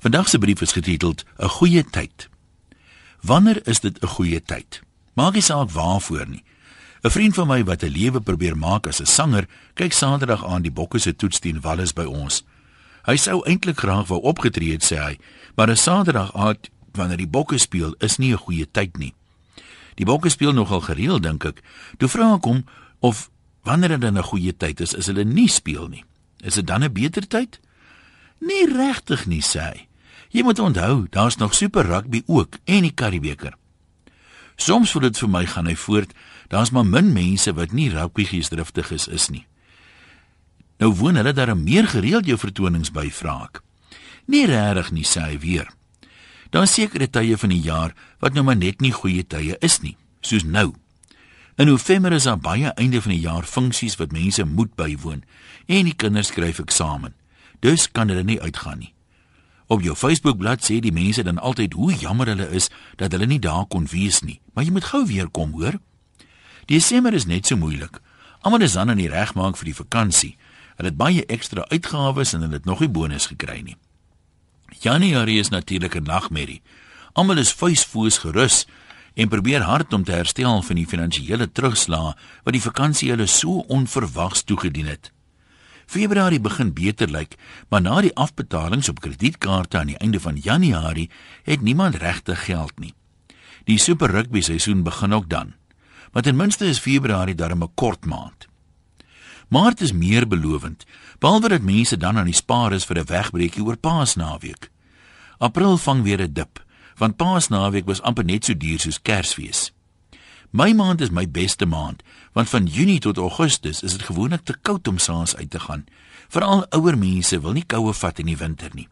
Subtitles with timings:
[0.00, 2.28] Vandag se brief is getiteld 'n goeie tyd.
[3.20, 4.82] Wanneer is dit 'n goeie tyd?
[5.14, 6.44] Maak nie saak waarvoor nie.
[7.02, 10.62] 'n Vriend van my wat 'n lewe probeer maak as 'n sanger, kyk Saterdag aan
[10.62, 12.44] die Bokke se toets teen Wallis by ons.
[13.02, 15.18] Hy sou eintlik graag wou opgetree het, sê hy,
[15.54, 19.14] maar 'n Saterdag aand wanneer die Bokke speel, is nie 'n goeie tyd nie.
[19.94, 21.62] Die Bokke speel nogal gereeld, dink ek.
[21.98, 22.64] Toe vra ek hom
[23.00, 23.30] of
[23.62, 26.04] wanneer dit 'n goeie tyd is, is hulle nie speel nie.
[26.38, 27.60] Is dit dan 'n beter tyd?
[28.38, 29.89] Nie regtig nie, sê hy.
[30.30, 33.56] Jy moet onthou, daar's nog super rugby ook en die Karibeker.
[34.56, 36.12] Soms voel dit vir my gaan hy voort,
[36.52, 39.46] daar's maar min mense wat nie rugby geesdriftig is is nie.
[40.78, 43.62] Nou woon hulle daar meer gereeld jou vertonings by vraak.
[44.30, 45.66] Nie regtig nie, sê hy weer.
[46.50, 49.96] Daar sekerre tye van die jaar wat nou maar net nie goeie tye is nie,
[50.20, 50.70] soos nou.
[51.58, 55.24] In November is daar baie einde van die jaar funksies wat mense moet bywoon
[55.66, 57.14] en die kinders skryf eksamen.
[57.60, 58.94] Dus kan hulle nie uitgaan nie.
[59.70, 62.66] Op jou Facebook-blad sê die mense dan altyd hoe jammer hulle is
[62.98, 64.40] dat hulle nie daar kon wees nie.
[64.50, 65.76] Maar jy moet gou weer kom, hoor?
[66.66, 68.00] Desember is net so moeilik.
[68.42, 70.32] Almal is dan aan die regmaak vir die vakansie.
[70.74, 73.76] Hulle het baie ekstra uitgawes en hulle het nog nie bonus gekry nie.
[74.82, 76.62] Januarie is natuurlik 'n nagmerrie.
[77.12, 78.66] Almal is vuisfoos gerus
[79.14, 83.62] en probeer hard om te herstel van die finansiële terugslag wat die vakansie hulle so
[83.68, 85.12] onverwags toegedien het.
[85.90, 87.32] Februarie begin beter lyk,
[87.68, 91.08] maar na die afbetalings op kredietkaarte aan die einde van Januarie
[91.42, 92.92] het niemand regtig geld nie.
[93.66, 95.54] Die super rugby seisoen begin ook dan.
[96.12, 98.46] Maar ten minste is Februarie darem 'n kort maand.
[99.48, 100.86] Maart is meer belovend,
[101.18, 104.70] behalwe dat mense dan aan die spaar is vir 'n wegbreekie oor Paasnaweek.
[105.38, 106.64] April vang weer 'n dip,
[106.96, 109.72] want Paasnaweek was amper net so duur soos Kersfees.
[110.50, 114.56] My maand is my beste maand, want van Junie tot Augustus is dit gewoonlik te
[114.62, 115.84] koud om saans uit te gaan.
[116.28, 118.88] Veral ouer mense wil nie koue vat in die winter nie.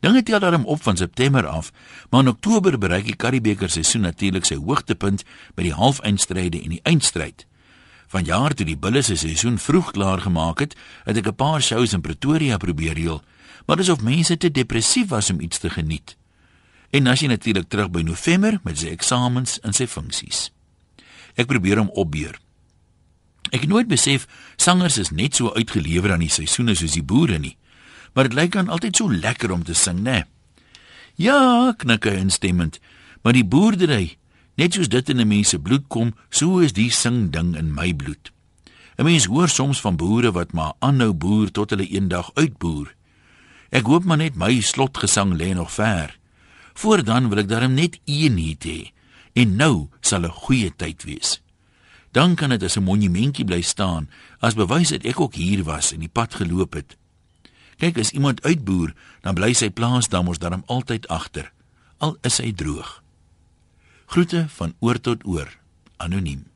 [0.00, 1.72] Dinge tel daarom op van September af,
[2.10, 5.24] maar in Oktober bereik die Karibeker seisoen natuurlik sy hoogtepunt
[5.56, 7.44] by die halfeindstryde en die eindstryd.
[8.08, 11.62] Van jaar toe die Bulle se seisoen vroeg klaar gemaak het, het ek 'n paar
[11.62, 13.22] shows in Pretoria probeer reël,
[13.66, 16.16] maar dis of mense te depressief was om iets te geniet.
[16.96, 20.46] En as jy natuurlik terug by November met sy eksamens en sy funksies.
[21.36, 22.38] Ek probeer hom opbeur.
[23.52, 24.24] Ek het nooit besef
[24.56, 27.56] sangers is net so uitgelewer aan die seisoene soos die boere nie.
[28.16, 30.24] Maar dit lyk dan altyd so lekker om te sing, né?
[31.20, 32.80] Ja, knik hy instemmend.
[33.20, 34.16] Maar die boerdery,
[34.56, 37.74] net soos dit in 'n mens se bloed kom, so is die sing ding in
[37.74, 38.32] my bloed.
[38.96, 42.94] 'n Mens hoor soms van boere wat maar aanhou boer tot hulle eendag uitboer.
[43.70, 46.16] Ek hoop maar net my slotgesang lê nog ver.
[46.76, 48.80] Voordan wil ek darm net een hit hê
[49.40, 51.40] en nou sal 'n goeie tyd wees.
[52.12, 54.08] Dan kan dit as 'n monumentjie bly staan
[54.40, 56.96] as bewys dat ek ook hier was en die pad geloop het.
[57.76, 61.52] Kyk, as iemand uitboer, dan bly sy plaasdammers darm altyd agter,
[61.98, 63.02] al is hy droog.
[64.06, 65.58] Groete van oor tot oor,
[65.96, 66.46] anoniem.